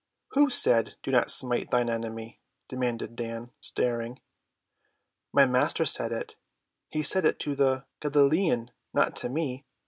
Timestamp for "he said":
6.89-7.23